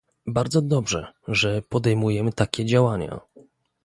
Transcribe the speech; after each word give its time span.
Bardzo 0.27 0.61
dobrze, 0.61 1.07
że 1.27 1.61
podejmujemy 1.61 2.33
takie 2.33 2.65
działania 2.65 3.19